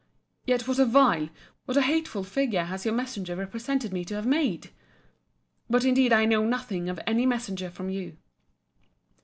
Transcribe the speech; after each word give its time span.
—Yet 0.47 0.67
what 0.67 0.79
a 0.79 0.85
vile, 0.85 1.29
what 1.65 1.77
a 1.77 1.83
hateful 1.83 2.23
figure 2.23 2.63
has 2.65 2.85
your 2.85 2.93
messenger 2.95 3.35
represented 3.35 3.93
me 3.93 4.03
to 4.05 4.15
have 4.15 4.25
made! 4.25 4.71
But 5.69 5.85
indeed 5.85 6.11
I 6.11 6.25
know 6.25 6.43
nothing 6.43 6.89
of 6.89 6.99
any 7.05 7.27
messenger 7.27 7.69
from 7.69 7.91
you. 7.91 8.17